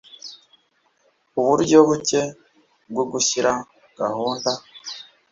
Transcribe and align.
Uburyo 1.39 1.77
buke 1.87 2.21
bwo 2.91 3.03
gushyira 3.11 3.51
gahunda 3.99 4.51